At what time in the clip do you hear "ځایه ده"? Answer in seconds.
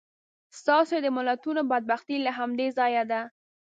2.77-3.21